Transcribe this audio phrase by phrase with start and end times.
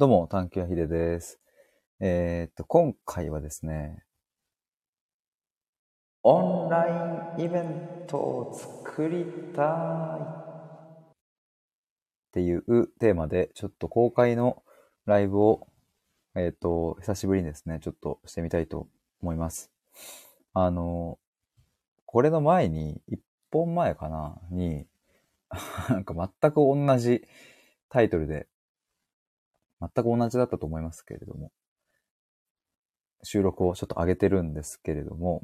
[0.00, 1.38] どうも、探求ひでです。
[2.00, 4.02] えーっと、今回はですね、
[6.22, 6.88] オンラ
[7.36, 9.22] インイベントを作り
[9.54, 9.66] たい
[10.22, 10.24] っ
[12.32, 14.62] ていうテーマで、ちょっと公開の
[15.04, 15.66] ライブを、
[16.34, 18.88] えーっと、久しぶりにですね、ちょっとしてみたいと
[19.20, 19.70] 思います。
[20.54, 21.18] あの、
[22.06, 23.20] これの前に、一
[23.50, 24.86] 本前かな、に、
[25.90, 27.26] なんか全く同じ
[27.90, 28.48] タイトルで、
[29.80, 31.50] 全く同じだったと思いますけれども、
[33.22, 35.42] 収録をちょっと上げてるんですけれども、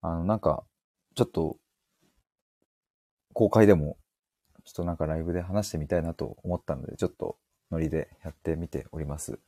[0.00, 0.64] あの、なんか、
[1.14, 1.56] ちょっと、
[3.34, 3.96] 公開でも、
[4.64, 7.38] ちょっとなんかライブで話してみたいなと思ったので、ちょっと
[7.70, 9.38] ノリでやってみております。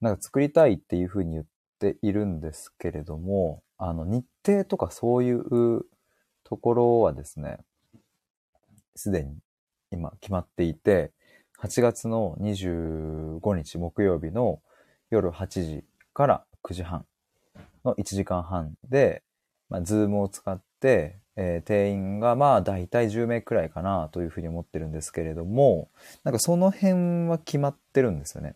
[0.00, 1.44] なんか作りたいっていうふうに言っ
[1.78, 5.82] ているんですけれども、あの、日程とかそういう
[6.44, 7.58] ところはですね、
[8.94, 9.36] すでに
[9.90, 11.12] 今決まっていて、
[11.60, 14.60] 8月の25日木曜日の
[15.10, 15.84] 夜8時
[16.14, 17.04] から9時半
[17.84, 19.24] の1時間半で、
[19.68, 25.90] まあ、ズームを使って、えー定員がまあ大体10名くらいかなというふうに思ってるんですけれども、
[26.22, 28.54] なんかその辺は決まってるんですよね。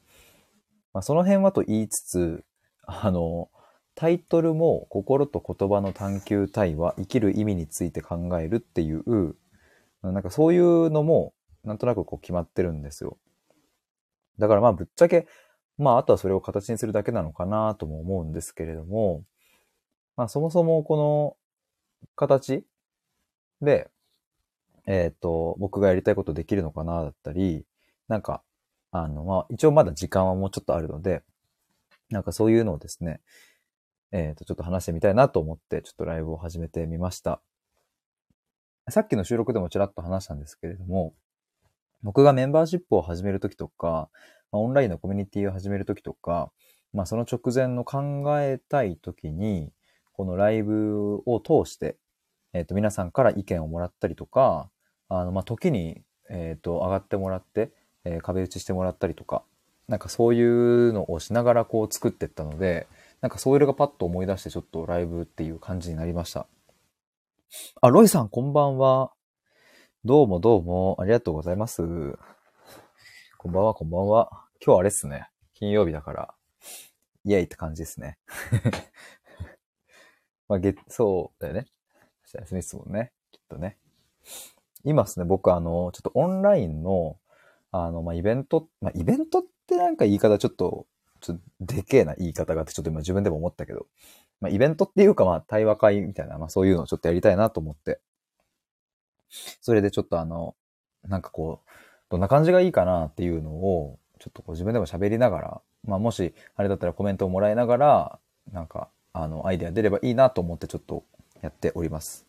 [0.94, 2.44] まあ、その辺はと言いつつ、
[2.87, 3.50] あの、
[3.97, 9.34] タイトルも心と言葉の探求対話、生きる意味について考えるっていう、
[10.03, 11.34] なんかそういうのも
[11.65, 13.19] なんとなくこう決まってるんですよ。
[14.39, 15.27] だからまあぶっちゃけ、
[15.79, 19.25] まああとはそれを形にするだけなのかなとも思うんですけれども、
[20.17, 21.37] まあそもそもこの
[22.17, 22.65] 形
[23.61, 23.91] で、
[24.87, 27.65] えっ、と、僕がやりたいことできるのかなだったり、
[28.09, 28.43] なんか、
[28.91, 31.23] あの、まあ一応まだ時間はもうちょっとあるので、
[32.11, 33.21] なんかそういうのをですね、
[34.11, 37.41] えっ、と、ちょっと話してみたいなと思って、ちょっとライブを始めてみました。
[38.91, 41.15] さっきの収録でもちらっと話したんですけれども、
[42.03, 44.08] 僕がメンバーシップを始めるときとか、
[44.50, 46.50] ま、オンラインのコミュニティを始めるときとか、
[46.92, 49.72] まあ、その直前の考えたいときに、
[50.12, 51.97] このライブを通して、
[52.53, 54.71] えっ、と、皆さんから意見をもらったりとか、
[55.09, 57.72] あの、まあ、時に、えっ、と、上がってもらって、
[58.04, 59.44] えー壁打ちしてもらったりとか、
[59.88, 62.87] なんかそういうのをしながらこう作っていったので、
[63.21, 66.47] なんかそういうのがパッと思い出してちょっとライブっていう感じになりました。
[67.81, 69.12] あ、ロイさんこんばんは。
[70.05, 71.81] どうもどうも、ありがとうございます。
[73.39, 74.49] こんばんは、こんばんは。
[74.61, 75.29] 今日あれっすね。
[75.55, 76.35] 金曜日だから、
[77.25, 78.19] イエイって感じですね。
[80.49, 81.67] まあ、月、そうだよね。
[82.35, 83.13] 明日休みですもんね。
[83.31, 83.79] きっとね。
[84.83, 87.17] 今ですね、僕あの、ちょっとオンラインの、
[87.71, 90.89] あの、まあ、イベント、まあ、イベントってなんか言い方ちょっと、
[91.21, 93.87] ちょっとでけえな言い方があって、ちょっと今自分でも思ったけど、
[94.41, 98.01] まあ、イベントっていうか、まあ、対話会みたいな、まあ、そういうのをちょっとやりたいなと思って。
[99.60, 100.54] それでちょっとあの、
[101.09, 101.70] なんかこう、
[102.10, 108.19] どんな感じがいいかなっていうのを、ちょっとこう自分でも喋りながら、まあ、もし、あれだったらコメントをもらいながら、
[108.53, 111.04] なんか、あの、アイデア出ればいいなと思ってちょっと
[111.41, 112.26] やっております。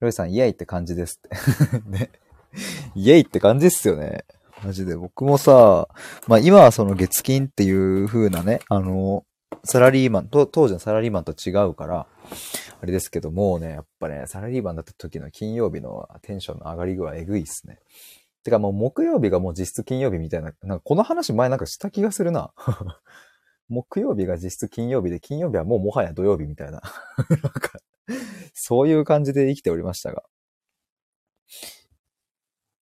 [0.00, 1.82] ロイさん、イエイって感じですって。
[1.88, 2.10] ね。
[2.94, 4.24] イエイって感じっすよね。
[4.64, 4.96] マジで。
[4.96, 5.88] 僕もさ、
[6.26, 9.24] まあ今はその月金っていう風なね、あの、
[9.64, 12.06] サラリーマン、と当時のサラリーマンと違うから、
[12.82, 17.78] あれですけどもうね、やっぱね、サラリーマンだった時の金曜日のテンションの上がり具合えぐいっすね。
[18.42, 22.54] てかもう木曜日がもう実質金曜日みたいな、なんかこの話前なんかした気がするな。
[23.68, 26.80] 木曜日が実質金曜日で、金曜日はもうもはや土曜日みたいな。
[27.28, 27.80] なんか、
[28.54, 30.24] そういう感じで生きておりましたが。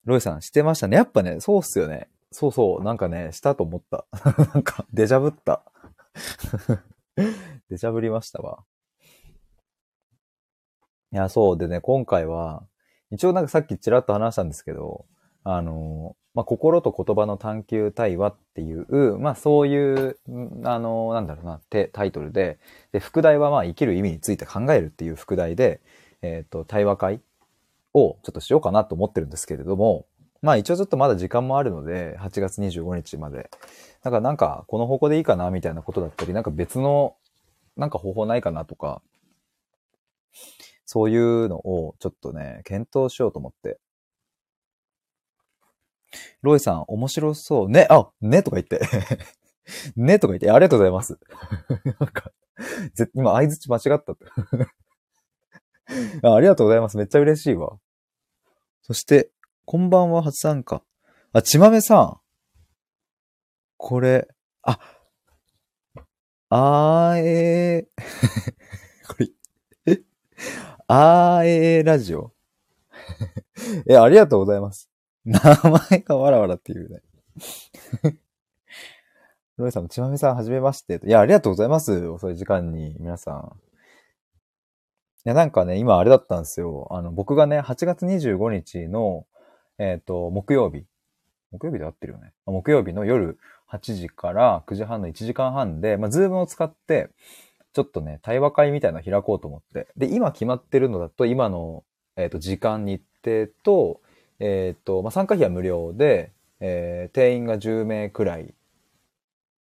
[0.05, 0.97] ロイさん、してましたね？
[0.97, 2.09] やっぱね、そうっすよね。
[2.31, 4.07] そうそう、なんかね、したと思った。
[4.55, 5.65] なんか、デジャブった。
[7.69, 8.65] デジャブりましたわ。
[11.13, 12.65] いや、そうでね、今回は、
[13.11, 15.07] 一応なんかさっきちらっと話したんですけど、
[15.43, 20.19] あの、まあ、心と言葉の探求対話っていう、まあ、そういう、
[20.65, 22.59] あの、なんだろうな、てタイトルで、
[22.93, 25.81] で、副題はまあ、生きる意味について考えるっていう副題で、
[26.21, 27.21] えっ、と、対話会
[27.95, 30.07] をちょっとしようかなと思ってるんですけれども、
[30.43, 33.51] まあ一応ちょっとまだ時間もあるので、8月25日まで。
[34.03, 37.17] だからなんか、この方向でいいかなみたいなことだったり、なんか別の、
[37.77, 39.03] なんか方法ないかなとか、
[40.91, 43.79] そういうのをちょっとね、検討しようと思って。
[46.41, 47.69] ロイさん、面白そう。
[47.69, 48.81] ね、あ、ねとか言って。
[49.97, 51.19] ねとか言って、ありがとうございます。
[52.01, 52.33] なんか、
[52.95, 54.17] ぜ今、合図値間違った。
[56.27, 56.97] あありがとうございます。
[56.97, 57.79] めっちゃ嬉しいわ。
[58.81, 59.31] そして、
[59.67, 60.83] こんばんは、初参加。
[61.35, 62.19] あ、ちまめさん。
[63.77, 64.27] これ、
[64.63, 64.81] あ、
[66.49, 69.29] あーえー、これ、
[69.85, 70.03] え？
[70.91, 72.33] あーえーラジオ。
[73.87, 74.89] え、ありがとうございます。
[75.27, 75.39] 名
[75.91, 77.03] 前がわらわらっていうね。
[79.59, 80.99] ロイさんも、ちまみさん、はじめまして。
[81.05, 82.07] いや、ありがとうございます。
[82.07, 83.61] 遅い時間に、皆さん。
[85.27, 86.89] いや、なんかね、今あれだったんですよ。
[86.91, 89.27] あの、僕がね、8月25日の、
[89.77, 90.87] えっ、と、木曜日。
[91.51, 92.33] 木曜日で合ってるよね。
[92.47, 93.39] 木曜日の夜
[93.71, 97.11] 8時から9時半の1時間半で、まあ、ズームを使って、
[97.79, 99.87] ちょっとね、対話会みたいなの開こうと思って。
[99.97, 101.85] で、今決まってるのだと、今の、
[102.17, 104.01] えっ、と、時間、日程と、
[104.41, 108.53] えっ、と、まあ、参加費は無料で、えー定員が10名くらい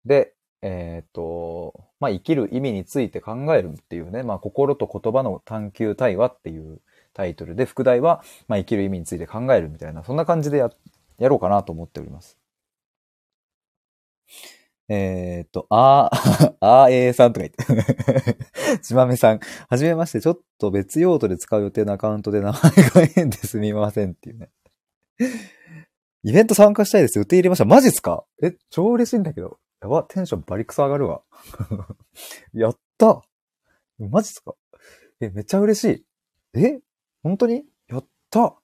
[0.05, 0.33] で、
[0.63, 6.81] えっ、と、まあ、生きる意味について考えるっていうね、まあ、心と言葉の探求対話っていう
[7.13, 10.71] タイトルで、副題は、まあ、生きる意味について考えるみたいな、そんな感じでや、
[11.19, 12.38] やろうかなと思っております。
[14.89, 17.85] えっ、と、あー、 あーえーさんとか言っ
[18.75, 18.79] て。
[18.81, 19.39] ちまめさん、
[19.69, 24.49] はじめまして、ちょっと別用途で使う予定のアカウントで名前が変ですみませんっていうね。
[26.23, 27.17] イベント参加したいです。
[27.19, 27.65] 予定入れました。
[27.65, 28.25] マジっすか？
[28.43, 29.59] え、超嬉しいんだけど。
[29.81, 31.21] やば、テンションバリクソ上がるわ。
[32.53, 33.21] やった
[33.99, 34.55] マジっすか？
[35.21, 35.83] え、めっちゃ嬉し
[36.53, 36.59] い。
[36.59, 36.79] え
[37.23, 37.63] 本当に？
[37.87, 38.55] やった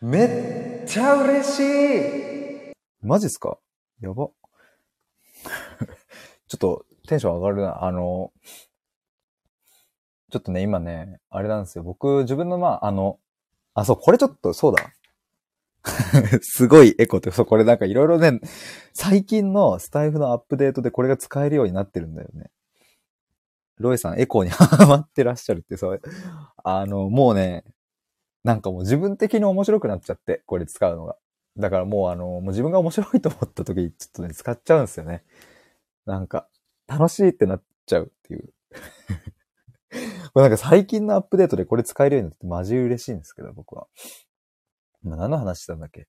[0.00, 3.58] めっちゃ嬉しいマジっすか？
[4.00, 4.28] やば。
[6.48, 7.84] ちょっとテンション上がるな。
[7.84, 8.32] あの、
[10.30, 11.84] ちょっとね、今ね、あれなんですよ。
[11.84, 13.18] 僕、自分のまあ、あの、
[13.74, 14.92] あ、そう、これちょっと、そうだ。
[16.42, 18.40] すごいエコって、そう、これなんかいろいろね、
[18.92, 22.50] 最近のスタイフのアップデートでこれが使えるようになってるんだよね。
[23.78, 26.00] ロイさん、エコーに ハマってらっしゃるって、そう、
[26.64, 27.64] あの、もうね、
[28.44, 31.16] なんかもう自分的に面白くなっちゃって、これ使うのが。
[31.58, 35.24] だからもうあの、もう自分が面白いと思った時にちょっとね、使っちゃうんですよね。
[36.06, 36.48] なんか、
[36.88, 38.54] 楽しいってなっちゃうっていう。
[40.34, 43.86] これなんか最近のアップデートでこれ使えるようになってマジ嬉しいんですけど、僕は。
[45.02, 46.06] 今何の話したんだっけ？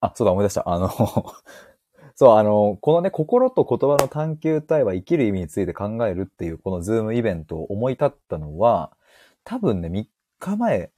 [0.00, 0.68] あ、そうだ、思い出した。
[0.68, 0.88] あの、
[2.16, 8.96] そう、あの、このね、心と言葉の探求対話、生きる意味について考えるっていう、このズームイベントを思い立ったのは、
[9.44, 10.08] 多分ね、3
[10.38, 10.92] 日前、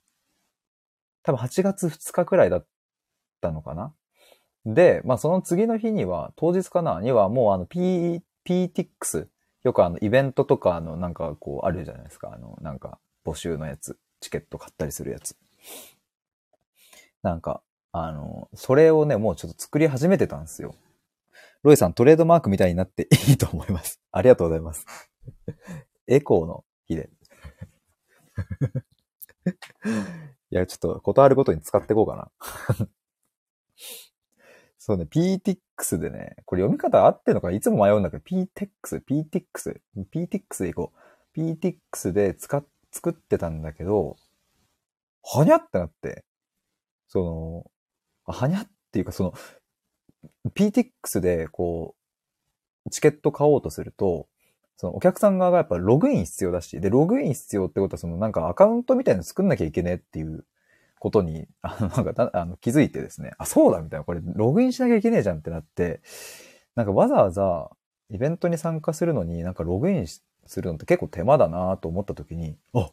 [1.25, 2.67] 多分8月2日くらいだっ
[3.41, 3.93] たのかな？
[4.65, 9.27] で、まあその次の日には、当日かなにはもうあの PTX、
[9.65, 12.33] よくあのイベントとかのなんかこうあるじゃないですか。
[12.33, 13.99] あの、なんか募集のやつ。
[14.21, 15.37] チケット買ったりするやつ。
[17.23, 17.63] なんか、
[17.93, 20.75] あの、それをね、もうちょっと作り始めてたんですよ。
[21.63, 24.01] ロイさん、トレードマークみたいになっていいと思います。
[24.13, 24.87] ありがとうございます。
[26.07, 27.11] エコーの日で。
[30.55, 32.31] いや、ちょっと、ことあるごとに使っていこうかな。
[34.79, 39.81] そうね、PTX でね、これ読み方合ってんのかいつも迷うんだけど、PTX、PTX、
[40.13, 40.93] PTX でいこ
[41.35, 41.41] う。
[41.41, 44.17] PTX で使っ、作ってたんだけど、
[45.25, 46.25] はにゃってなって、
[47.09, 47.19] そ
[48.27, 49.35] の、はにゃっていうかその、
[50.55, 51.97] PTX でこ
[52.87, 54.29] う、チケット買おうとすると、
[54.77, 60.45] そのお客さん側がやっぱログイン必要だし、で、ログイン必要ってことはそのなんかアカウントみたいなの作んなきゃいけねえっていう
[60.99, 66.01] ことに、 あの、なんかあの気づいてですね、あ、そうだみたいな、これログインしなきゃいけねえじゃんってなって、
[66.75, 67.71] なんかわざわざ
[68.11, 70.23] イベントに参加するのになんかログインす
[70.57, 72.91] るのって結構手間だなと思った時に、あ、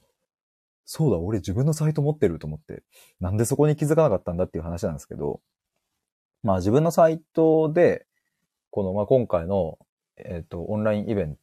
[0.86, 2.84] そうだ、俺自分のサイト持ってると思って、
[3.20, 5.42] なんでそこに気づかなかったんだっていう話なんですけど、
[6.44, 8.06] まあ自分のサイトで、
[8.72, 9.78] この、まあ今回の、
[10.18, 11.41] えっ、と、オンラインイベント、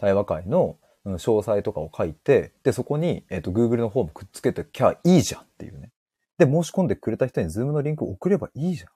[0.00, 5.90] 対話会の詳細とかを書いて、で、そこに、えっ、と、Google のフォームくっつけてきゃいいじゃんっていうね。
[6.38, 8.88] で、申し込んでくれた人に Zoom のリンクを送ればいいじゃん。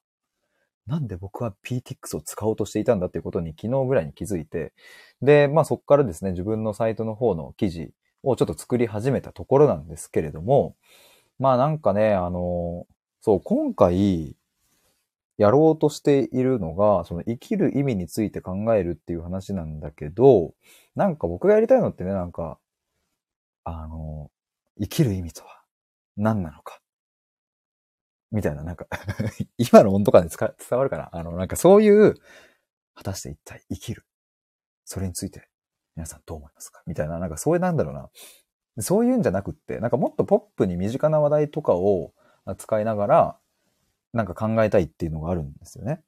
[0.86, 4.72] なんで僕は PTX を使おうとしていたんだっていうことに昨日ぐらいに気づいて、
[5.20, 7.90] で、まあそこからですね、自分のサイトの方の記事
[8.22, 10.74] をちょっと作り始めたところなんですけれども、
[11.38, 12.86] まあなんかね、あの、
[13.20, 14.36] そう、今回、
[15.36, 20.54] やろうとしているのが、その生きる意味について考えるっていう話なんだけど、
[20.96, 22.58] なんか僕がやりたいのってね、なんか、
[23.64, 24.30] あの、
[24.80, 25.62] 生きる意味とは
[26.16, 26.80] 何なのか。
[28.32, 28.86] みたいな、なんか
[29.58, 31.08] 今の音とかで伝わるかな？
[31.12, 32.14] あの、なんかそういう、
[32.94, 34.04] 果たして一体生きる。
[34.84, 35.48] それについて
[35.96, 36.82] 皆さんどう思いますか？
[36.86, 38.10] みたいな、なんかそういうなんだろうな。
[38.82, 42.12] そういうんじゃなくって、なんかもっとポップに身近な話題とかを
[42.58, 43.38] 使いながら、
[44.14, 46.00] なんか考えたいっていうのがあるんですよね。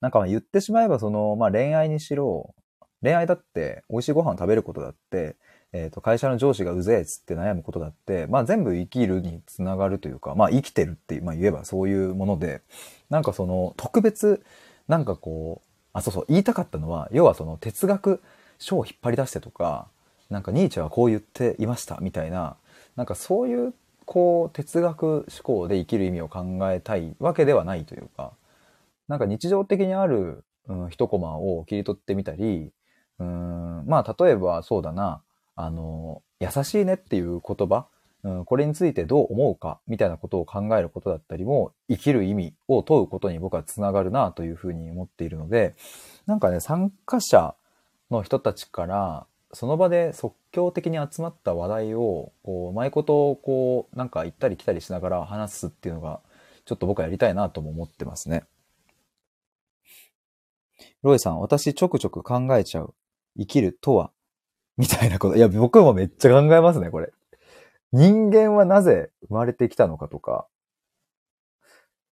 [0.00, 2.54] なんか言ってしまえばその、まあ恋愛にしろ、
[3.02, 5.36] 恋愛だって美味しいご飯を食べることだって、
[5.72, 12.62] えっ、と、会社の上司がうぜえっつって悩むことだって、まあ全部生きるにつながるというか、まあ生きてるって、まあ言えばそういうもので、
[13.10, 14.42] なんかその特別、
[14.88, 18.22] なんかこう、あ、そうそう、言いたかったのは、要はその哲学
[18.58, 19.88] 書を引っ張り出してとか、
[20.30, 22.56] なんかニーチェはこう言っていましたみたいな、
[22.96, 23.74] なんかそういう
[24.06, 28.32] こう哲学思考で生きる意味を考えたいわけではないというか、
[29.08, 32.72] なんか日常的にある、うん、一コマを切り取ってみたり、
[33.18, 35.22] うん、まあ例えばそうだな、
[35.54, 37.86] あの、優しいねっていう言葉、
[38.22, 45.74] うん、これについてどう思うかみたいなことを考えることだったりも、生きる意味を問うことに僕はつながるなというふうに思っているので、
[46.26, 47.54] なんかね、参加者
[48.10, 56.22] の人たちから、その場で即興的に集まった話題を、こう、うまいことをこう、なんか行ったり来たりしながら話すっていうのが、
[56.64, 58.44] ちょっと僕はやりたいなとも思ってますね。
[61.02, 62.94] ロイさん、私ちょくちょく考えちゃう。
[63.38, 64.12] 生きるとは
[64.78, 65.36] みたいなこと。
[65.36, 67.12] いや、僕もめっちゃ考えますね、これ。
[67.92, 70.46] 人間はなぜ生まれてきたのかとか。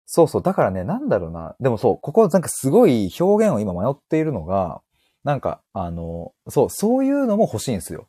[0.05, 0.41] そうそう。
[0.41, 1.55] だからね、なんだろうな。
[1.61, 4.81] でもそう、ここなんかすごい表現を今迷っているのが、
[5.23, 8.07] なんか、あの、そう、そういうのも欲しいんですよ。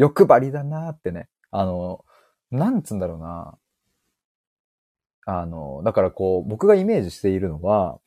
[0.00, 1.28] 欲張りだなってね。
[1.50, 2.04] あの、
[2.50, 3.58] なんつうんだろうな。
[5.26, 8.00] あの、だからこう、僕がイメージしているのは、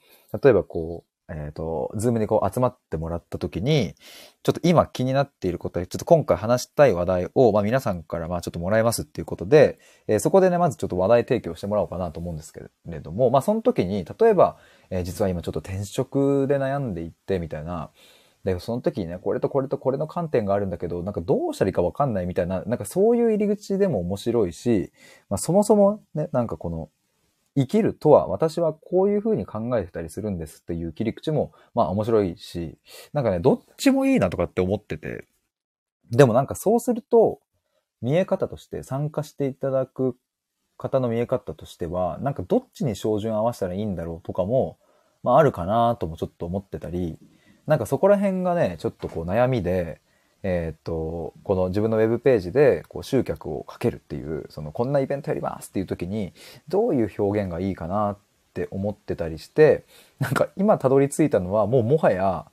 [0.43, 3.93] 例えばこう、えっ、ー、と、ズームにこう集まってもらった時に、
[4.41, 14.57] ちょっと今気になっていることで、ちょっと今回話したい話題を、まあ皆さんからまあちょっともらいますっていうことで、えー、そこでね、まずちょっと話題提供してもらおうかなと思うんですけれども、まあその時に、例えば、
[14.89, 17.91] えー、実は今ちょっと転職で悩んでいってみたいな、
[18.43, 24.91] で、その時にね、これとこれとこれの観点があるんだけど、なんかどうしたらいいかわかんないみたいな、なんかそういう入り口でも面白いし、
[25.29, 26.89] まあそもそもね、なんかこの、
[27.55, 32.77] 生きるとは私はこういうふうに考えてたりするんですっていう切り口もまあ面白いし、
[33.13, 35.27] なんかね、どっちもいいなとかって思ってて、
[36.11, 37.39] でもなんかそうすると、
[38.01, 40.17] 見え方として参加していただく
[40.77, 44.77] 方の見え方としては、なんかどっちに照準合わせたらいいんだろうとかも、
[45.23, 47.17] まああるかなともちょっと思ってたり、
[47.67, 50.01] なんかそこら辺がね、ちょっとこう悩みで、
[50.43, 56.33] えっ、と、この自分のウェブページでこう集客をかけるっていう、そのこんなイベントやりますっていう時に、
[56.67, 58.17] どういう表現がいいかなっ
[58.53, 59.85] て思ってたりして、
[60.19, 62.45] なんか今たどり着いたのはもうもはや、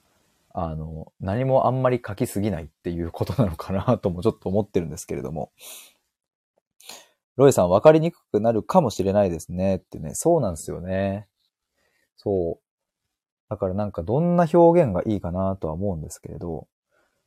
[0.52, 5.50] あの、何もあんまり書きすぎないっていうことなのかなともちょっと思ってるんですけれども。
[7.37, 10.14] ロイさん分かりにくくなるかもしれないですねってね。
[10.14, 11.26] そうなんですよね。
[12.17, 12.69] そう。
[13.50, 16.69] だからなんかどんな表現がいいかなとは思うんですけれど、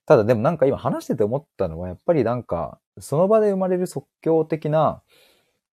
[0.05, 5.01] ただでもなんか今話してて思ったのは、やっぱりなんか、その場で生まれる即興的な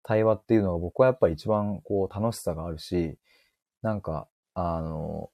[0.02, 3.16] 対話っていうのが僕はやっぱり一番こう楽しさがあるし、
[3.83, 5.30] なんか、あの、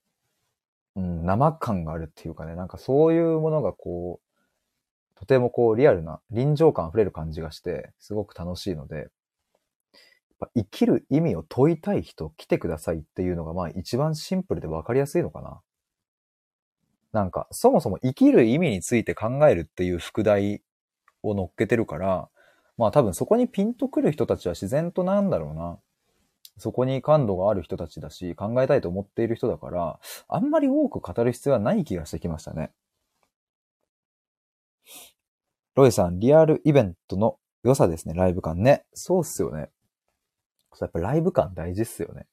[0.97, 9.09] うん、生感があるっていうかね、なんかそういうものがこう、とてもこうリアルな臨場感溢れる感じがして、すごく楽しいので、
[10.55, 15.61] 生きる意味を問いたい人来てくださいっていうのがまあ一番シンプルで分かりやすいのかな。
[17.13, 20.63] なんか、そもそも生きる意味について考えるっていう副題
[21.23, 22.29] を乗っけてるから、
[22.77, 25.79] まあ多分そこにピンとくる人たちは自然となんだろうな。
[26.59, 32.71] そこに感度がある人たちだし、考えたいと思っている人だから、あんまり多く語る必要はない気がしてきましたね。
[35.75, 38.85] ロイさん、リアルイベントの良さですね、ライブ感ね。
[38.95, 39.71] そうっすよね。
[40.85, 42.27] やっぱライブ感大事っすよね。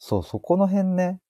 [0.00, 1.20] そう、そこの辺ね、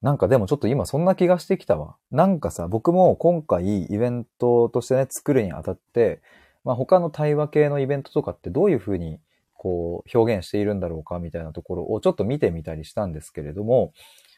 [0.00, 1.96] なんかでもちょっと今そんな気がしてきたわ。
[2.12, 6.20] なんかさ、僕も今回イベントとしてね、作るにあたって、
[6.64, 9.18] まあ他の対話系のイベントとかってどういうふうに
[9.54, 13.92] こう表現しているんだろうかみたいなところをちょっと見てみたりしたんですけれども、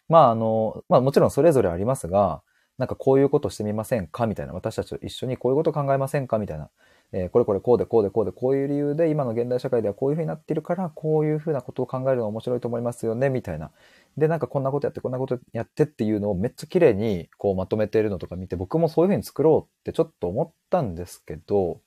[0.08, 2.42] まああの、まあもちろんそれぞれありますが、
[2.80, 4.26] なんかこういうことしてみませんか？
[4.26, 6.38] みたいな、私たちと一緒にこういうこと考えませんか？
[6.38, 6.70] みたいな、
[7.12, 13.70] えー、これこれこうでこうでこうでこういう理由で今の現代社会ではこういうふうになっているから、こういうふうなことを考えるのが面白いと思いますよね、みたいな。
[14.16, 21.82] で、なんかこんなことやって、こんなことやってっていうのをめっちゃ綺麗にこうまとめているのとか見て、僕もそういうふうに作ろうってちょっと思ったんですけど、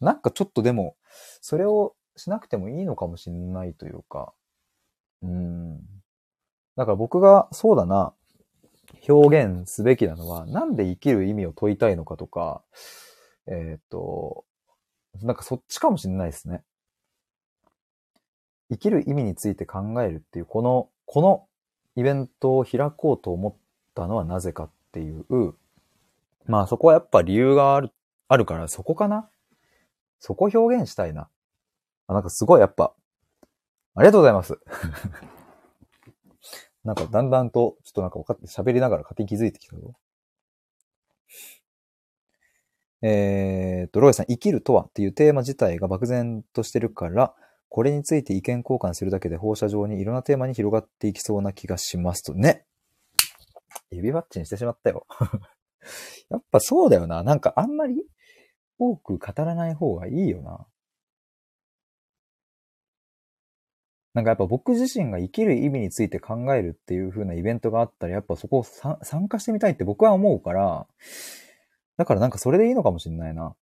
[0.00, 0.96] なんかちょっとでも、
[1.40, 4.32] それをしなくてもいいのかもしれないというか、
[5.22, 5.78] うん。
[6.76, 8.12] だから僕がそうだな、
[9.08, 12.62] 表現すべきなのは、なんで生きる意味を問いたいのかとか、
[13.46, 14.44] えっ、ー、と、
[15.22, 16.62] なんかそっちかもしれないですね。
[18.70, 21.46] 生きる意味について考えるっていう、この、この
[21.96, 23.54] イベントを開こうと思っ
[23.94, 25.54] たのはなぜかっていう、
[26.46, 27.90] まあそこはやっぱ理由がある、
[28.28, 29.28] あるからそこかな？
[30.18, 31.28] そこ表現したいな。
[32.06, 32.94] あ、なんかすごいやっぱ、
[33.94, 34.58] ありがとうございます。
[36.84, 39.94] なんかだんだんと、ちょっとなんか分かって喋りながら勝手に気づいてきたぞ。
[43.02, 47.34] えー、っと、ロイさん、生きるとはっていうテーマ自体が漠然としてるから、
[47.68, 52.64] これについて意見交換するだけで放射状にいろんなテーマに広がっていきそうな気がしますとね。
[53.90, 55.06] 指バッチにしてしまったよ。
[56.30, 57.22] やっぱそうだよな。
[57.22, 57.96] なんかあんまり
[58.78, 60.66] 多く語らない方がいいよな。
[64.14, 70.86] なんかやっぱ僕自身が生きる意味について考えるっていう風なイベントがあったら、やっぱそこを参加してみたいって僕は思うから、
[71.96, 73.54] だからなんかそれでいいのかもしれないな。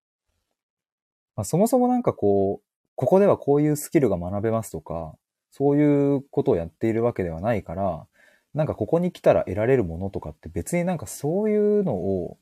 [1.36, 2.66] まあ、そもそもなんかこう、
[2.96, 5.14] ここではこういうスキルが学べますとか、
[5.50, 8.06] そういうことをやっているわけではないから、
[8.54, 12.38] なんかここに来たら得られるものとかって別になんかそういうのを、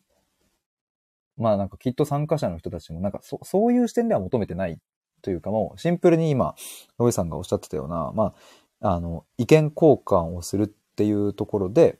[1.37, 4.79] まあなんかきっと参加者の人たちもなんかそそういう視点では求めてない
[5.23, 6.55] というかもうシンプルに今、
[6.99, 8.35] ロイさんがおっしゃってたような、ま
[8.81, 11.99] あ、あの、意見交換をするっていうところで、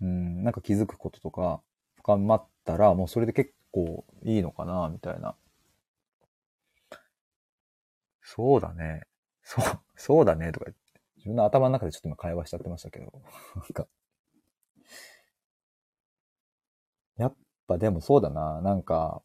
[0.00, 1.60] うん、なんか気づくこととか
[1.96, 5.36] 深まったらもうそれで結構いいのかな、みたいな。
[8.22, 9.02] そうだね。
[9.42, 9.64] そう、
[9.96, 10.70] そうだね、とか
[11.16, 13.12] 自分の頭の中でちょっと今会話しちゃってましたけど。
[13.56, 13.86] なんか。
[17.16, 17.34] やっ
[17.66, 18.60] ぱでもそうだな。
[18.60, 19.22] なんか、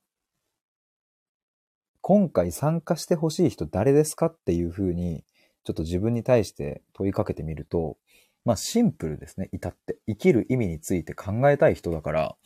[2.10, 5.26] 今回参加してほしい人誰ですかっていうふうに、
[5.66, 7.98] ちょっと自分に対して問いかけてみると、
[8.46, 9.50] まあシンプルですね。
[9.52, 9.98] 至って。
[10.08, 12.38] 生きる意味について考えたい人だから、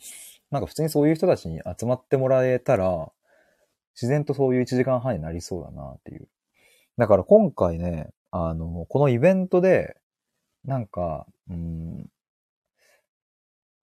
[0.50, 3.12] なんか普通にそういう人たちに集まってもらえたら、
[3.94, 6.26] 自然とそういう1時間半になりそうだなっていう。
[6.98, 9.96] だから今回ね、あの、このイベントで、
[10.64, 12.10] なんか、うん、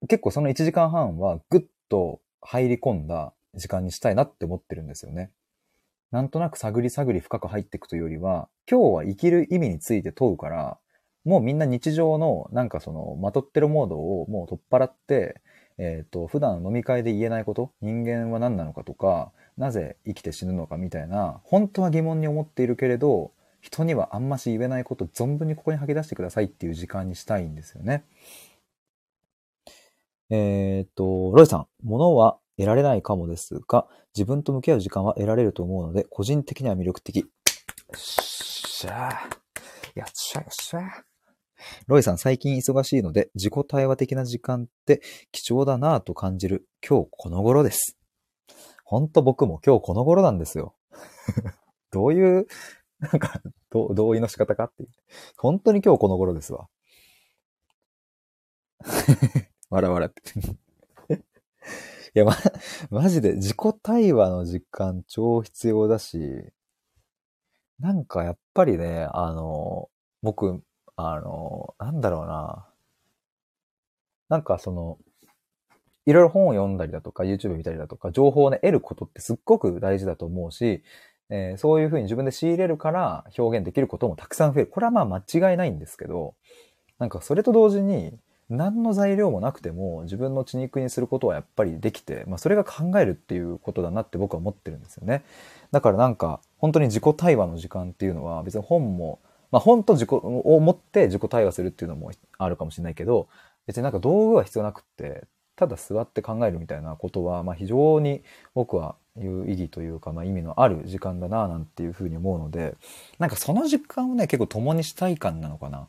[0.09, 5.31] 結構その1時間半はぐっと入り込んだ時間にしたいなって思ってるんですよね。
[6.11, 10.77] なんとなく探り探り深く入っていくというよりは、今日は生きる意味について問うから、
[11.23, 15.41] もうみんな日常のなんかそのまとってるモードをもう取っ払って、
[15.77, 28.03] えっ、ー、と、普段飲み会で言えないこと、人間は何なのかとか、なぜ生きて死ぬのかみたいな、本当は疑問に思っているけれど、人にはあんまし言えないこと存分にここに吐き出してくださいっていう時間にしたいんですよね。
[30.29, 37.19] えっ、と、ロイさん、物は得られないかもですが、自分と向き合う時間は得られると思うので、個人的には魅力的。
[37.21, 37.25] よ
[37.95, 39.99] っしゃー。
[39.99, 40.81] やっしゃよっしゃ
[41.87, 47.97] ロイさん、最近忙しいので、自己対話的な時間って貴重だなぁと感じる今日この頃です。
[48.83, 50.75] ほんと僕も今日この頃なんですよ。
[51.91, 52.47] どういう
[52.99, 53.41] なんか、
[53.71, 54.89] 同意の仕方かっていう。
[55.37, 56.67] 本当に今日この頃ですわ。
[59.69, 60.21] 笑笑って。
[62.15, 62.33] いや、ま、
[62.89, 66.51] マジで自己対話の時間超必要だし、
[67.79, 69.89] なんかやっぱりね、あの、
[70.21, 70.61] 僕、
[70.95, 72.67] あの、なんだろうな。
[74.27, 74.97] なんかその、
[76.05, 80.83] いろいろ本を読んだりだとか、YouTube 見たりだとか、情報をね、得ることってすっごく大事だと思うし、
[81.29, 84.69] えー、そういうふうに自分で仕入れるから表現できることもたくさん増える。
[84.69, 86.35] これはまあ間違いないんですけど、
[86.97, 88.19] なんかそれと同時に、
[88.49, 95.23] 何の材料もなくても自分の血肉にすることはやっぱりできて、まあそれが考えるっていうことだなって僕は思ってるんですよね。
[95.71, 99.19] だからなんか本当に自己対話の時間っていうのは別に本も、
[99.51, 103.27] まあ本と自己を持って自己対話するっていうのもあるかもしれないけど、
[103.67, 108.23] 別になんか道具は必要なくって、ただ座って考えるみたいなことは、まあ非常に
[108.55, 112.75] 僕はいう意義というか、まあ、意味のある時間だななんていうふうに思うので
[113.17, 115.87] なんかその時間をね結構共にしたい感なのかな。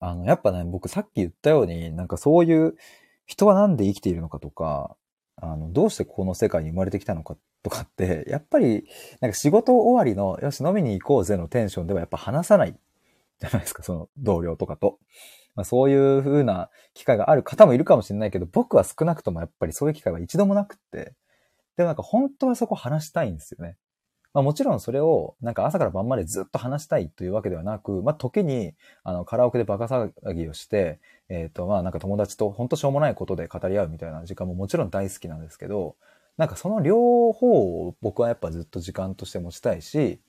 [0.00, 2.76] あのやっぱね僕さっき言ったようになんかそういう
[3.26, 4.96] 人は何で生きているのかとか
[5.36, 8.88] あのどうしてこの世界に生まれてきたのかとかってやっぱり
[9.20, 12.74] なんか仕事終わりのよし飲みに行こうぜのテンションではやっぱ話さない
[13.40, 14.98] じゃないですかその同僚とかと。
[15.54, 21.14] まあ、そういう風な機会がある方もいるかもしれないけど、僕は少なくともやっぱりそういう機会は一度もなくって、
[21.76, 23.76] でもなんか本当はそこ話したいんですよね。
[24.38, 28.72] まあもちろんそれをなんか朝から晩までずっと話したいというわけではなく、まあ時に
[29.02, 35.96] あのカラオケでバカ騒ぎをして、えっ、ー、とまあなんか友達と本当しょうもないことで語り合うみたいな時間ももちろん大好きなんですけど、
[36.36, 40.20] なんかその両方を僕はやっぱずっと時間として持ちたいし、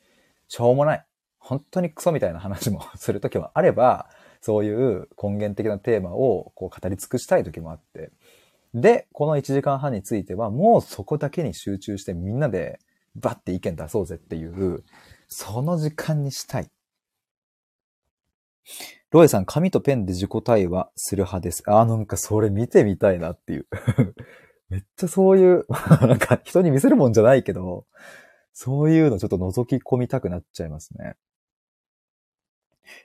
[0.47, 1.05] しょうもない。
[1.37, 4.09] 本当にクソみたいな話もするときもあれば、
[4.41, 8.09] そういう根源的なテーマをこう語り尽くしたい時もあって。
[8.73, 12.79] で、この1時間半についてはもうそこだけに集中してみんなで
[13.15, 14.83] バッて意見出そうぜっていう、
[15.27, 16.69] その時間にしたい。
[19.11, 21.63] ロイさん、紙とペンで自己対話する派です。
[21.67, 23.67] あ、なんかそれ見てみたいなっていう。
[24.69, 25.65] めっちゃそういう、
[26.01, 27.87] なんか人に見せるもんじゃないけど、
[28.53, 31.15] そういうのちょっと覗き込みたくなっちゃいますね。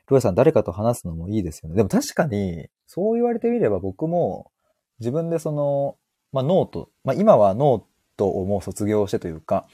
[0.09, 1.77] ロイさん、誰かと話すのもいいですよね。
[1.77, 4.51] でも確かに、そう言われてみれば僕も、
[4.99, 5.97] 自分でその、
[6.33, 9.66] まあ、ノート、まあ、今はノートをもう卒業してというか、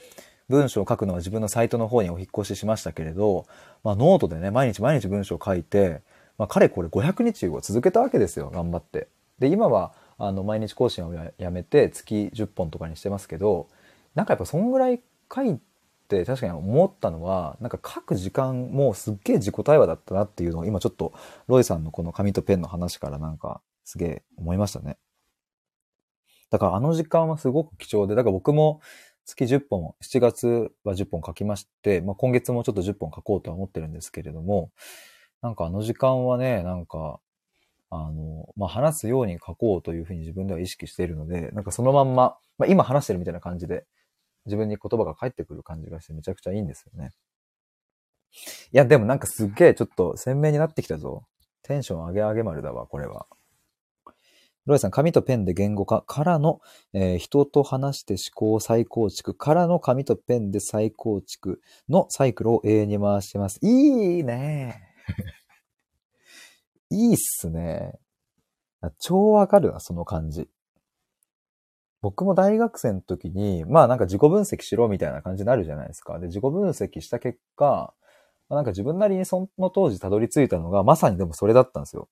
[0.49, 3.45] 文章を書くのは自分のサイトの方にお引越ししましたけれど、
[3.83, 6.01] まあ、ノートでね、毎日毎日文章を書いて、
[6.37, 9.07] まあ、かれこれ500日を続けたわけですよ、頑張って。
[9.39, 13.67] で、今は、あの、毎日更新をややめて、月10本とかにしてますけど、
[14.13, 14.99] なんかやっぱそんぐらい
[15.33, 15.59] 書い
[16.07, 21.13] て、確かに思ったのは、なんか書く時間もすっげえ自己対話だったなっていうのを、今ちょっと、
[21.47, 24.97] ロイさんのこの紙とペンの話からなんか、すげえ思いましたね。
[26.51, 28.81] だからあの時間はすごく貴重で、だから僕も
[29.25, 34.71] 月10本、7月は10本書きまして、まあ、今月もちょっと10本書こうとは思ってるんですけれども、
[35.41, 37.19] なんかあの時間はね、なんか、
[37.89, 43.85] あの、まあ、話すように書こうというふうに自分では意識しているので、なんかそのまんま、まあ、今話してるみたいな感じで、
[44.45, 47.11] 自分に言葉が返ってくる感じがしてめちゃくちゃいいんですよね。
[48.71, 51.25] いや、でもなんかすっげえちょっと鮮明になってきたぞ。
[51.63, 53.27] テンション上げ上げ丸だわ、これは。
[54.65, 56.61] ロイさん、紙とペンで言語化からの、
[56.93, 63.59] えー、人と話して思考再構築からの紙とペンで再構築のサイクルを永遠に回してます。
[63.63, 64.81] いいね
[66.91, 67.93] いいっすね。
[68.99, 70.49] 超わかるな、その感じ。
[72.01, 76.19] 僕も大学生の時に、まあなんか自己分析しろみたいな感じになるじゃないですか。
[76.19, 77.93] で、自己分析した結果、
[78.49, 82.09] まあ、なんか自分なりにその当時たどり着いたのが、まさにでもそれだったんですよ。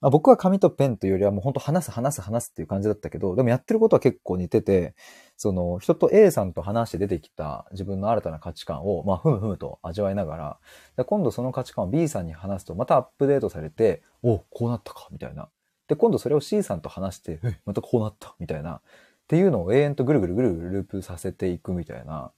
[0.00, 4.94] まあ、僕は紙とペンというよりはもう本当話す話す話すっていう感じだったけど、でもやってることは結構似てて、
[5.36, 10.58] その人と A さんと話して出てきた自分の新たな価値観を、まあ、ふむふむと味わいなが
[10.96, 15.48] ら、今度その価値観を B さんに話すとまたアップデートされて、おこうなったか、みたいな。
[15.88, 18.76] で、今度それを C さんと話して、またこうなった、みたいな。
[18.76, 18.80] っ
[19.26, 22.32] ていうのを永遠とぐるぐるぐるぐるループさせていくみたいな。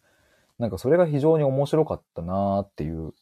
[0.58, 3.12] なんかそれが非常に面白かったなーっていう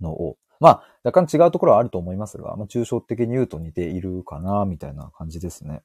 [0.00, 5.82] のをまあ、若干違うところはあると思いますが、まあ、抽象的に言うと似ているかな、みたいな感じですね。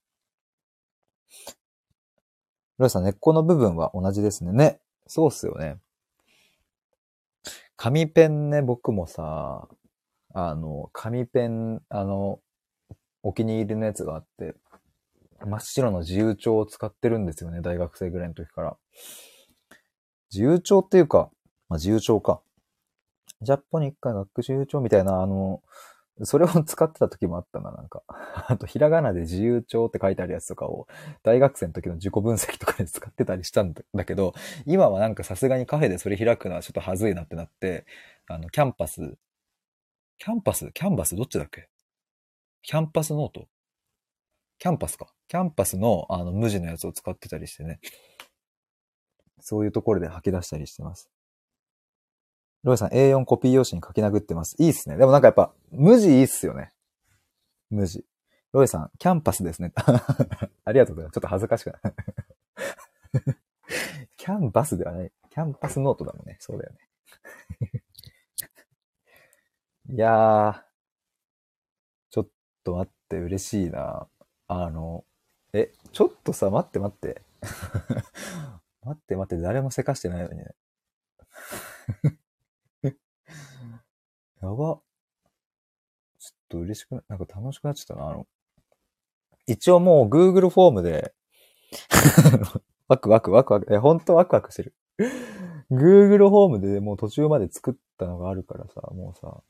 [2.77, 4.51] ロイさん、根っこの部分は同じですね。
[4.51, 4.79] ね。
[5.07, 5.77] そうっすよね。
[7.77, 9.67] 紙ペンね、僕もさ、
[10.33, 12.39] あの、紙ペン、あの、
[13.23, 14.55] お気に入りのやつがあって、
[15.45, 18.77] 真っ白の自由帳を使ってるんですよね、大学生ぐらいの時から。
[20.31, 21.29] 自由帳っていうか、
[21.69, 22.41] まあ、自由帳か。
[23.41, 25.61] ジャポニック学習帳みたいな、あの、
[26.23, 28.01] それを使ってた時もあったな、なんか。
[28.47, 30.87] あと、ひらがなで自由帳って書いてあるやつとかを、
[31.23, 34.33] 大学生の時の自己分析とかで使ってたりしたんだけど、
[34.65, 37.85] 今はなんかさすがにカフェでそれ開くのはちょっと恥ずいなってなって、
[38.27, 39.17] あの、キャンパス、
[40.17, 40.71] キャンパス？
[40.71, 41.67] キャンバスどっちだっけ？
[42.61, 43.49] キャンパスノート？
[44.57, 45.13] キャンパスか。
[45.27, 47.79] キャンパスのあの無地のやつを使ってたりしてね。
[49.41, 51.09] そういうところで吐き出したりしてます。
[52.65, 54.55] ロイさん A4 コピー用紙に書き殴ってます。
[54.57, 54.97] いいっすね。
[54.97, 56.73] でもなんかやっぱ、無地いいっすよね。
[57.69, 58.03] 無地。
[58.53, 59.71] ロイさん、キャンパスですね。
[60.65, 61.13] ありがとうございます。
[61.13, 61.81] ちょっと恥ずかしくない。
[64.17, 65.11] キャンバスではない。
[65.29, 66.37] キャンパスノートだもんね。
[66.39, 66.79] そうだよね。
[69.89, 70.63] いやー、
[72.09, 72.27] ちょっ
[72.63, 74.07] と待って、嬉しいな。
[74.47, 75.05] あの、
[75.53, 77.21] え、ちょっとさ、待って待って。
[78.81, 80.55] 待って待って、誰もせかしてないのにね。
[84.45, 84.79] やば。
[86.19, 88.09] ちょっと嬉しくな、なんか楽しくなっちゃったな。
[88.09, 88.27] あの、
[89.47, 91.13] 一応もう Google フォームで
[92.87, 94.75] ワクワクワクワク、え、ほんとワクワクしてる。
[95.71, 99.41] Google フォームでもう途中まで作ったのがあるからさ、もうさ、ちょっ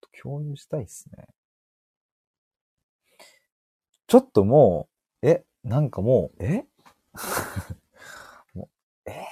[0.00, 1.26] と共有したいっすね。
[4.06, 4.88] ちょっとも
[5.22, 6.66] う、え、なんかもう、え
[8.54, 8.68] も
[9.06, 9.24] う、え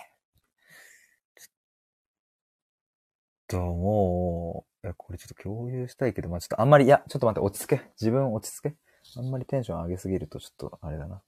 [3.52, 7.82] と、もう、いや、これちょっと共有したいけど、まあちょっとあんまり、いや、ちょっと待って、落ち着け。
[8.00, 8.74] 自分落ち着け。
[9.16, 11.16] あんまりテンション上げすぎるとちょっとあれだな。
[11.16, 11.22] ちょっ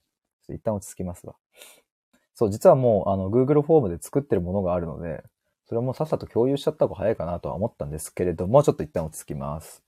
[0.47, 1.35] と一旦落ち着きますわ。
[2.33, 5.23] そう、実はもう、あの、Google フォームで作ってるものがあるので、
[5.67, 9.83] それもさっさと共有しちゃった方が早いかなとは思ったんですけれども、ちょっと一旦落ち着きます。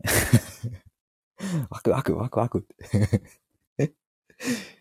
[1.70, 3.94] ワクワクワクワクって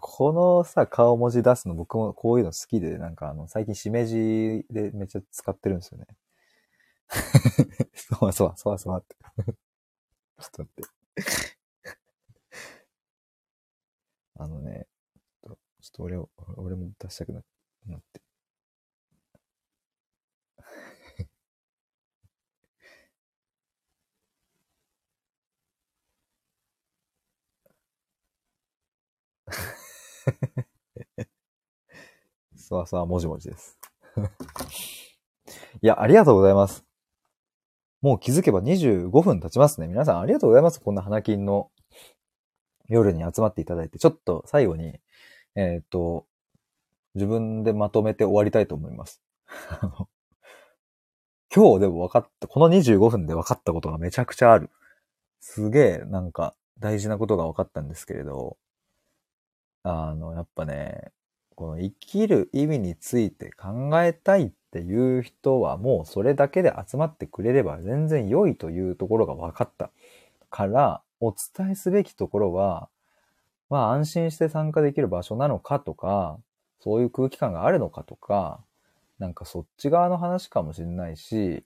[0.00, 6.06] このさ、顔文字出すの僕もこういうの好きで、なんかあの、最近しめじでめっちゃ使ってるんですよね。
[7.94, 9.16] そわそわ、そわそわって。
[10.40, 10.98] ちょっと待って。
[14.36, 14.86] あのね、
[15.44, 15.56] ちょっ
[15.92, 17.42] と俺を、俺も出したくなっ
[18.12, 18.27] て。
[32.56, 33.78] そうそう、もじもじです。
[35.80, 36.84] いや、ありがとうございます。
[38.00, 39.88] もう気づけば25分経ちますね。
[39.88, 40.80] 皆さんありがとうございます。
[40.80, 41.70] こんな花金の
[42.88, 45.00] 夜に集まっていただいて、ちょっと最後に、
[45.54, 46.26] えっ、ー、と、
[47.14, 49.20] 自分でまとめて終わりたいと思います。
[51.54, 54.70] 今日でも分かった、この25分で分かったことがめちゃくちゃある。
[55.40, 58.58] すげえ、なんか、大事なことが分かったんですけれど、
[59.82, 61.12] あの、やっぱね、
[61.54, 69.90] この生きる意味について考えたいっていう人はもうそれだけで集まってくれれば全然良いというところが分かった
[70.50, 72.88] から、お伝えすべきところは、
[73.70, 76.38] まあ安心して参加できる場所なのかとか、
[76.80, 78.60] そういう空気感があるのかとか、
[79.18, 81.64] なんかそっち側の話かもしれないし、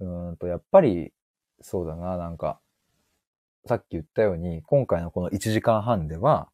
[0.00, 1.12] うんと、やっぱり、
[1.60, 2.60] そうだな、なんか、
[3.66, 6.48] さっき言ったように、今回のこの1時間半では、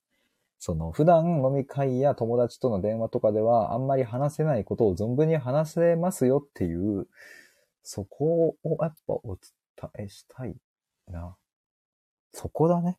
[0.59, 7.07] その普段飲み会や友達との電話とかではあんまり話せないことを存分に話せますよっていう、
[7.83, 9.38] そこをやっぱお
[9.81, 10.57] 伝えしたい
[11.07, 11.37] な。
[12.33, 12.99] そこだね。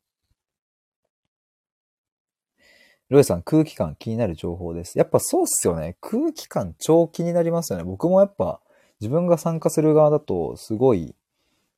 [3.10, 4.98] ロイさん、空気感気になる情報です。
[4.98, 5.98] やっぱそうっすよね。
[6.00, 7.84] 空気感超気になりますよね。
[7.84, 8.62] 僕もやっぱ
[9.02, 11.15] 自分が参加する側だとすごい、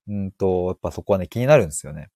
[0.07, 2.09] うんと、やっぱそこはね気になるんですよね。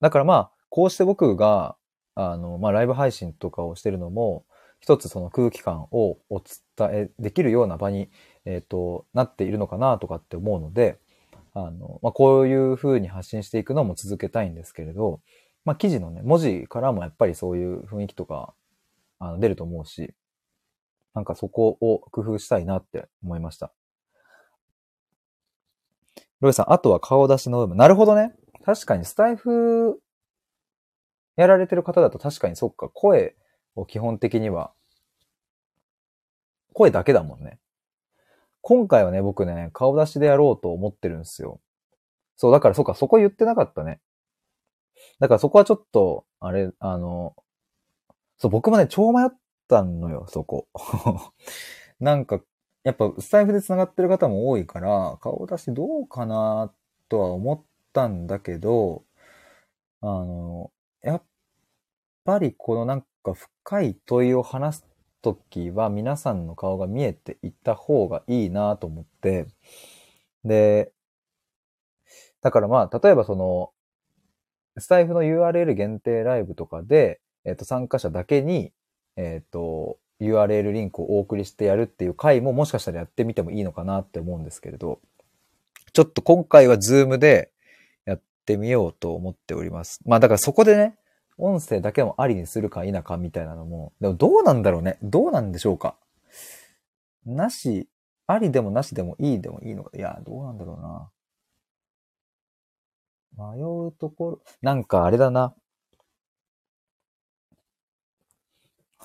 [0.00, 1.76] だからまあ、こうして僕が、
[2.14, 4.44] あの、まあライブ配信とかをしてるのも、
[4.80, 8.10] 一つその空気感をお伝えできるような場に、
[8.44, 10.98] えっ、ー、と、なっているのかなとかって思うので、
[11.54, 15.20] あの、まあこういう風に発信していくのも続けたいんですけれど、
[15.64, 18.54] まあ、記事のね、文字からもやっぱりそういう雰囲気とか、
[19.18, 20.12] あの、出ると思うし、
[21.14, 23.72] なんかそこを工夫したいなって思いました。
[26.40, 27.76] ロイさん、あとは顔出しの部分。
[27.76, 28.34] なるほどね。
[28.64, 30.01] 確かにスタイフ
[31.36, 33.36] やられてる方だと確かにそっか、声
[33.74, 34.72] を基本的には、
[36.74, 37.58] 声だけだもんね。
[38.60, 41.60] 今回はね、僕ね、顔出しでやろうと思ってるんですよ。
[42.36, 44.00] そう、だからそっか、そこ言ってなかったね。
[45.20, 47.34] だからそこはちょっと、あれ、あの、
[48.38, 49.30] そう、僕もね、超迷っ
[49.68, 50.66] たのよ、そこ。
[52.00, 52.40] なんか、
[52.84, 56.72] やっぱ、スタイフで繋がってる方も多いから、顔出しどうかな、
[57.08, 59.04] とは思ったんだけど、
[60.00, 61.22] あの、やっ
[62.24, 64.86] ぱりこのなんか深い問いを話す
[65.22, 69.46] ときは皆さんの顔が見えていった方がいいなと思って、
[70.44, 70.92] で、
[72.42, 73.70] だからまあ、例えばその、
[74.78, 78.72] スタイフの URL 限定ライブとかで、えっ、と、参加者だけに、
[79.16, 85.00] えっ、ー、と、URL リンクをお送りしてやるっていう回ももしかしたらやってみてもいいのかなって思うんですけれど、
[85.92, 87.51] ちょっと今回はズームで
[88.42, 90.00] ってみようと思っております。
[90.04, 90.96] まあだからそこでね、
[91.38, 94.98] 音声だけもありにするか否かみたいなのも、でもどうなんだろうね。
[95.02, 95.96] どうなんでしょうか。
[97.24, 97.88] なし、
[98.26, 99.90] ありでもなしでもいいでもいいのか。
[99.96, 101.10] いや、どうなんだろうな。
[103.54, 105.54] 迷うところ、なんかあれだな。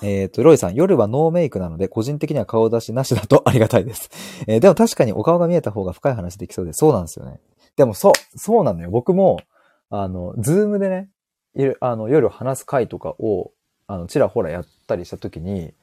[0.04, 4.10] えっ、ー、と、ロイさん、夜はノーメイクなので、個人的には顔出しなしだとありがたいです。
[4.46, 6.74] えー、でも確かにお顔が見えた方が深い話できそうで。
[6.74, 7.40] そうなんですよね。
[7.78, 8.90] でも、そう、そうなのよ。
[8.90, 9.40] 僕も、
[9.90, 11.10] あの、 Zoomでね、
[11.80, 13.52] あの、夜話す回とかを、
[13.86, 15.74] あの、ちらほらやったりしたときに、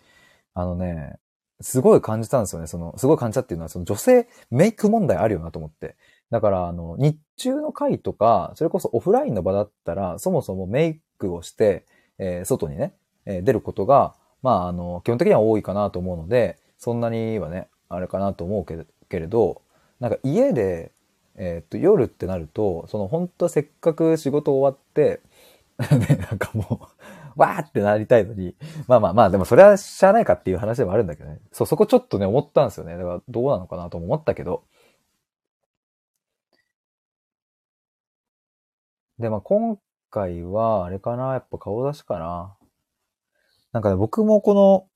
[0.54, 1.18] あのね、
[1.60, 2.66] すごい感じたんですよね。
[2.66, 5.96] その、すごい感じたっていうのは、その女性メイク問題あるよなと思って。
[6.30, 11.86] だから、あの、日中の会とか、それこそオフラインの場だったら、そもそもメイクをして、
[12.18, 19.62] えー、外にね、えー、出ることが、まあ、あの、基本的には多いかなと思うので、そんなにはね、あれかなと思うけれど、
[20.00, 20.92] なんか家で、
[21.36, 25.20] えー、っと、夜ってなると、その本当はせっかく仕事終わって、
[26.08, 26.86] ね、なんかもう
[27.40, 28.54] わーってなりたいのに、
[28.86, 31.40] まあまあまあ、でもそれはしゃあないかっていう話でもあるんだけどね。
[31.52, 32.96] そう、そこちょっとね、思ったんですよね。
[32.96, 34.64] だからどうなのかなと思ったけど、
[39.18, 39.78] で、まあ今
[40.10, 42.56] 回は、あれかな、やっぱ顔出しかな。
[43.72, 44.88] なんかね、僕もこの、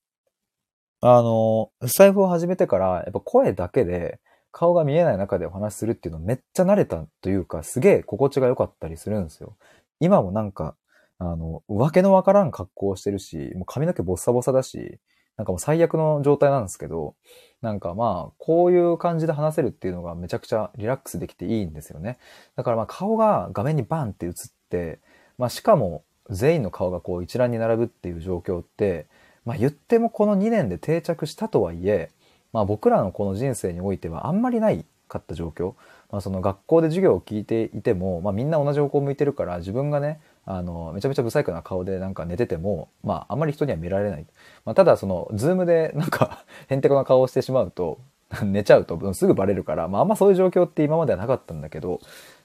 [1.01, 4.20] あの、財布を始めてから、やっぱ声だけで
[4.53, 9.57] 顔が見えない中でお話しするっていうのめっちゃ慣れたというか、すげえ心地が良かったりするんですよ。
[10.01, 10.77] 今もなんか、
[11.19, 14.99] あの、わけのわからん格好をしてるし、もう髪の毛ボッサボサだし、
[15.37, 17.15] なんかもう最悪の状態なんですけど、
[17.63, 22.19] なんかまあ、こういう感じで話せるっていうのがめちゃくちゃリラックスできていいんですよね。
[22.57, 24.33] だからまあ顔が画面にバンって映っ
[24.69, 24.99] て、
[25.39, 29.07] まあしかも全員の顔がこう一覧に並ぶっていう状況って、
[29.45, 32.11] まあ言ってもこの2年で定着したとはいえ、
[32.53, 35.75] まあ僕らのこの人生においてはあんまりないかった状況。
[36.11, 44.27] まあその学校で授業を聞いていても、まあみんな同じ方向を向いてるから自分がね、あの、めちゃめちゃ不細工な顔でなんか寝てても、まあ、あんまり人には見られない。
[44.65, 47.99] まあ、ただ、その、ズームでなんか、 へんてこな顔をしてしまうと、
[48.43, 52.01] 寝ちゃうとすぐバレるから、まあ、あんまそういう状況って今まではなかったんだけど、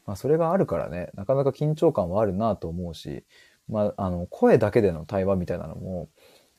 [0.06, 3.24] まあ、それがあるからね、なかなか緊張感はあるなと思うし、
[3.70, 6.10] まあ、あの、声だけでの対話みたいなのも、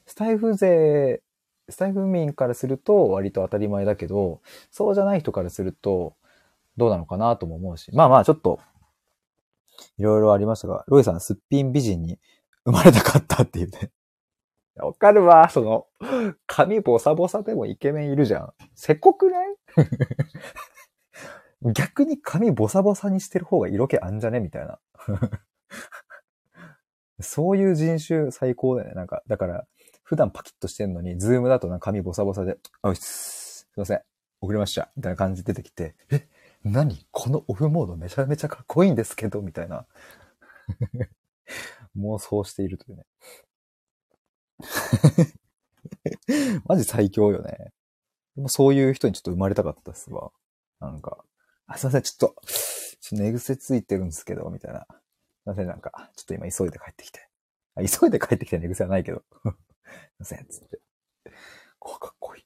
[0.07, 1.21] スタイフ勢
[1.69, 6.15] スタイフ民からすると割と当たり前だけど、そうじゃない人からすると
[6.77, 7.91] どうなのかなとも思うし。
[7.95, 8.61] まあまあちょっと、
[9.99, 12.19] いろいろありましたが、ロイさんすっぴん美人に
[12.65, 13.91] 生まれたかったっていうね。
[14.77, 15.87] わかるわ、その、
[16.47, 18.53] 髪ボサボサでもイケメンいるじゃん。
[18.75, 19.57] せこくない？
[21.75, 24.41] 逆に髪ボサボサにしてる方が色気あんじゃね？
[24.41, 24.79] みたいな。
[27.21, 28.95] そういう人種最高だよね。
[28.95, 29.67] なんか、だから、
[30.05, 34.01] 普段パキッとしてんのに、 Zoomだとなんか髪ボサボサで、あ、す、すいません。
[34.41, 34.91] 送りました。
[34.97, 36.29] みたいな感じで出てきて、え、
[36.65, 37.07] 何？
[37.11, 39.87] このオフモードめちゃめちゃかっこいいんですけどみたいな。
[41.97, 43.05] 妄想しているというね。
[46.67, 47.73] マジ最強よね。
[48.37, 50.31] でもそういう人にちょっと生まれたかったっすわ。
[50.81, 51.25] なんか、
[51.67, 54.87] あ、すいません、ちょっと、ちょっと寝癖ついてるんですけど、みたいな。
[54.89, 54.93] す
[55.47, 57.29] いません、なんか、ちょっと今急いで帰ってきて。
[57.77, 59.23] あ急いで帰ってきて寝癖はないけど。
[60.23, 60.81] すいません、つって。
[61.79, 62.45] こかっこいい。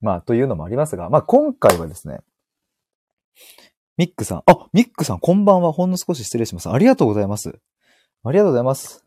[0.00, 2.20] まあ、というのもありますが、まあ今回はですね、
[3.96, 5.72] ミックさん、あ、ミックさん、こんばんは。
[5.72, 6.70] ほんの少し失礼します。
[6.70, 7.60] ありがとうございます。
[8.24, 9.04] ありがとうございます。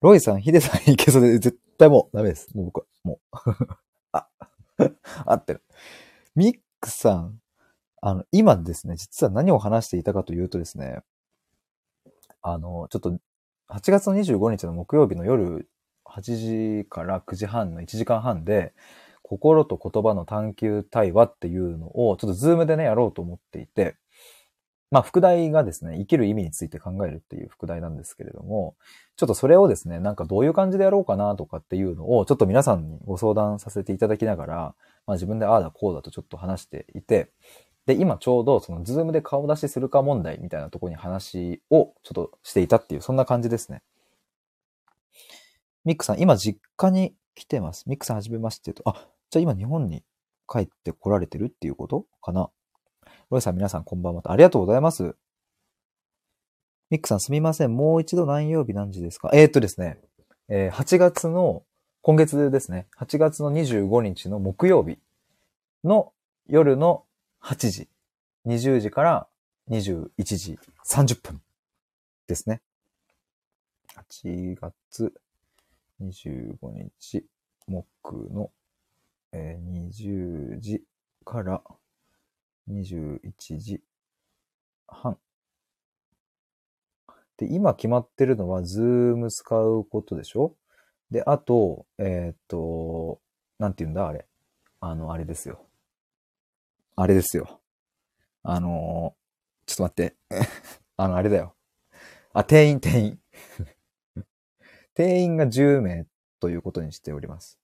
[0.00, 2.48] ロイさん、ヒデさんいけそうで、絶対もうダメです。
[2.54, 3.36] もう僕は、もう。
[4.12, 4.28] あ、
[5.26, 5.62] 合ってる。
[6.34, 7.40] ミックさん、
[8.02, 11.00] あの、今ですね、実は何を話していたかというとですね、
[12.42, 13.18] あの、ちょっと、
[13.70, 15.68] 8月の25日の木曜日の夜
[16.04, 18.72] 8時から9時半の1時間半で、
[19.22, 23.94] 心と言葉の探求対話っていうのを、ちょっと Zoomでね、やろうと思っていて、
[24.90, 28.74] まあ、副題がですね、生きる意味について考えるっていう副題なんですけれども、
[29.14, 34.54] ちょっとそれをですね、なんかどういう感じでやろうかなとかっていうのを、ちょっと皆さんにご相談させていただきながら、
[35.06, 37.30] まあ自分でああだこうだとちょっと話していて、
[37.90, 43.82] で、今ちょうどその Zoomで顔出しするか問題みたいなところに話をちょっとしていたっていう、そんな感じですね。
[45.84, 47.88] ミックさん、今実家に来てます。
[47.88, 48.88] ミックさんはじめましてと。
[48.88, 50.04] あ、じゃあ今日本に
[50.46, 52.06] 帰って来られてるっていうこと？
[52.22, 52.48] かな
[53.28, 54.22] ロイさん皆さんこんばんは。
[54.26, 55.16] ありがとうございます。
[56.90, 57.74] ミックさんすみません。
[57.74, 59.30] もう一度何曜日何時ですか？
[59.32, 59.98] えー、っとですね、
[60.48, 61.64] えー、8月の、
[62.02, 64.98] 今月ですね、8月の25日の木曜日
[65.82, 66.12] の
[66.46, 67.04] 夜の
[67.42, 67.88] 8時、
[68.46, 69.28] 20時から
[69.70, 71.42] 21時30分
[72.26, 72.60] ですね。
[73.96, 75.12] 8月
[76.00, 77.26] 25日
[77.66, 78.50] 木の、
[79.32, 80.84] えー、20時
[81.24, 81.62] から
[82.70, 83.82] 21時
[84.86, 85.18] 半。
[87.36, 88.84] で、今決まってるのは、ズー
[89.16, 90.54] ム使うことでしょ？
[91.10, 93.20] で、あと、えー、っと、
[93.58, 94.26] なんて言うんだあれ？
[94.80, 95.64] あの、あれですよ。
[97.02, 97.62] あれですよ。
[98.42, 100.16] あのー、ちょっと待って。
[100.98, 101.56] あの、あれだよ。
[102.34, 103.18] あ、定員、定員。
[104.92, 106.06] 定員が10名
[106.40, 107.58] ということにしております。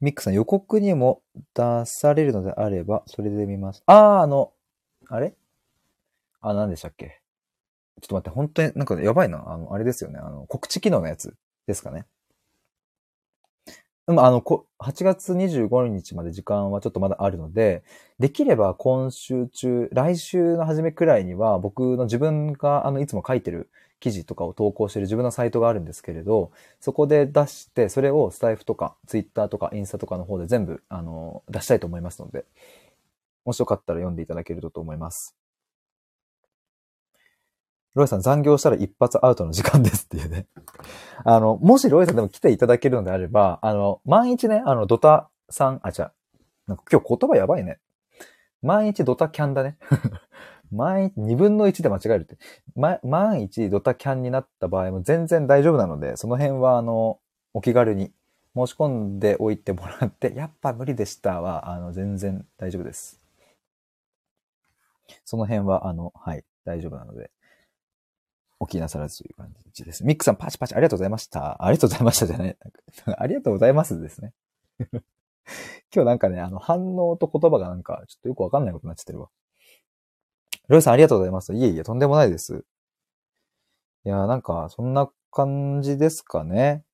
[0.00, 3.82] ミックさん、予告にも出されるのであれば、それで見ます。
[3.86, 4.52] ああ、あの、
[5.08, 5.34] あれ？
[6.40, 7.23] あ、何でしたっけ？
[8.00, 9.44] ちょっと待って、本当になんかやばいな。
[9.46, 10.18] あの、あれですよね。
[10.18, 11.34] あの、告知機能のやつ
[11.66, 12.06] ですかね。
[14.06, 17.84] でも、あの、こ、8月25日まで時間はちょっとまだあるので、
[18.18, 32.44] できれば今週中、来週の初めくらいには、僕の自分が、あの、いつも書いてる記事とかを投稿してる自分のサイトがあるんですけれど、そこで出して、それをスタイフとか、ツイッターとか、インスタとかの方で全部、あの、出したいと思いますので、
[33.46, 35.34] もしよかったら読んでいただけるとと思います。
[37.94, 40.46] ロイさん残業したら一発アウトの時間ですっていうね。
[41.24, 46.12] あの、もしロイさんでも来ていただけるのであれば、あの、万一ね、あの、ドタさん、あ、じゃ
[46.66, 47.78] なんか今日言葉やばいね。
[48.62, 49.76] 万一ドタキャンだね。
[50.72, 52.36] 万一、二分の一で間違えるって。
[52.74, 57.20] ま、万一ドタキャンになった場合も全然大丈夫なので、その辺はあの、
[57.52, 58.12] お気軽に
[58.56, 63.20] 申し込んでおいてもらって、やっぱ無理でしたは、あの、全然大丈夫です。
[65.24, 67.33] その辺は、あの、はい、大丈夫なので。
[68.64, 70.04] お気なさらずという感じです。
[70.06, 71.62] ミックさんパチパチありがとうございました。
[71.62, 72.56] ありがとうございましたじゃない。
[73.18, 74.32] ありがとうございますですね。
[75.94, 79.28] 今日なんかね、あの反応と言葉がなんかちょっとよくわかんないことになっちゃってるわ。
[80.68, 81.52] ロイさんありがとうございます。
[81.52, 82.64] いえいえ、とんでもないです。
[84.06, 86.84] いや、なんかそんな感じですかね。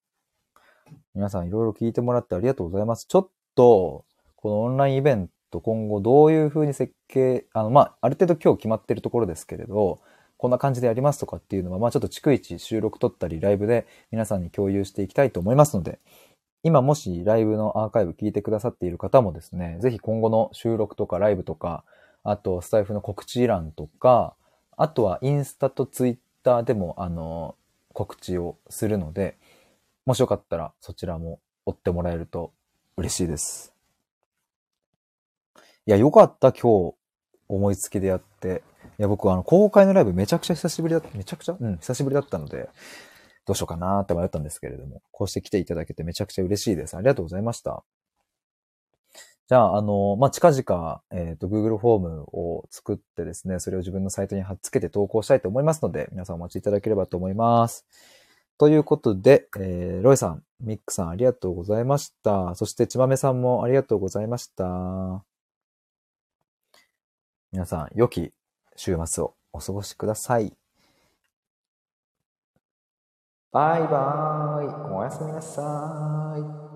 [1.14, 3.06] 皆さんいろいろ聞いてもらってありがとうございます。
[3.06, 4.04] ちょっと、
[4.34, 10.00] このオンラインイベント今後どういう風に設計、あの、まあ、ある程度今日決まってるところですけれど、
[10.40, 15.98] こんな感じでやりますとかっていうのは、まあちょっと逐一収録撮ったりライブで皆さんに共有していきたいと思いますので、
[16.62, 21.84] 今もしライブのアーカイブ聞いてくださっている方もですね、ぜひ今後の収録とかライブとか、
[22.24, 24.34] あと、スタイフの告知欄とか、
[24.78, 27.54] あとはインスタとツイッターでも、あの、
[27.92, 29.36] 告知をするので、
[30.06, 32.54] もしよかったらそちらも追ってもらえると
[32.96, 33.74] 嬉しいです。
[35.84, 36.94] いや、よかった、今日、
[37.48, 38.62] 思いつきでやって。
[39.00, 41.56] いや、僕、あの、公開のライブめちゃくちゃ久しぶりだった、めちゃくちゃ？
[41.58, 42.68] うん、久しぶりだったので、
[43.46, 46.98] どうしようかなって迷ったんですけれども、こうして来ていただけてめちゃくちゃ嬉しいです。
[46.98, 47.82] ありがとうございました。
[49.48, 57.86] じゃあ、あの、まあ、近々、えっ、ー、と、Google フォームを作ってですね、それを自分のサイトに貼っつけて投稿したいと思いますので、皆さんお待ちいただければと思います。
[58.58, 62.54] ということで、えー、ロイさん、ミックさんありがとうございました。
[62.54, 65.24] そして、ちまめさんもありがとうございました。
[67.50, 68.34] 皆さん、良き
[68.82, 70.54] 週末をお過ごしください。
[73.52, 74.90] バイバーイ。
[74.90, 76.34] おやすみなさ
[76.66, 76.69] い。